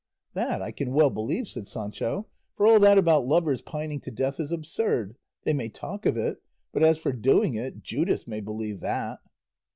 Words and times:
"That 0.33 0.63
I 0.63 0.71
can 0.71 0.93
well 0.93 1.11
believe," 1.11 1.47
said 1.47 1.67
Sancho; 1.67 2.25
"for 2.55 2.65
all 2.65 2.79
that 2.79 2.97
about 2.97 3.27
lovers 3.27 3.61
pining 3.61 3.99
to 3.99 4.09
death 4.09 4.39
is 4.39 4.51
absurd; 4.51 5.15
they 5.43 5.53
may 5.53 5.69
talk 5.69 6.07
of 6.07 6.17
it, 6.17 6.41
but 6.71 6.81
as 6.81 6.97
for 6.97 7.13
doing 7.13 7.53
it 7.53 7.83
Judas 7.83 8.25
may 8.27 8.39
believe 8.41 8.79
that!" 8.79 9.19